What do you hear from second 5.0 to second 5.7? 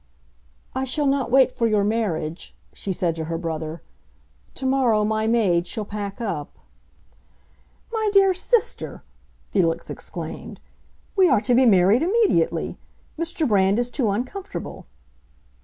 my maid